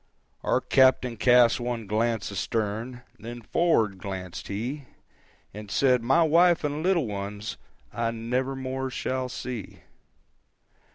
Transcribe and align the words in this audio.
Our 0.41 0.61
captain 0.61 1.15
cast 1.15 1.59
one 1.59 1.85
glance 1.85 2.31
astern, 2.31 3.03
Then 3.19 3.43
forward 3.43 3.99
glancèd 3.99 4.47
he, 4.47 4.85
And 5.53 5.69
said, 5.69 6.01
"My 6.01 6.23
wife 6.23 6.63
and 6.63 6.81
little 6.81 7.05
ones 7.05 7.57
I 7.93 8.09
never 8.09 8.55
more 8.55 8.89
shall 8.89 9.29
see." 9.29 9.81